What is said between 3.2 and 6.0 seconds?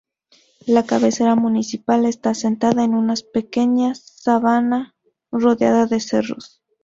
pequeña sabana rodeada de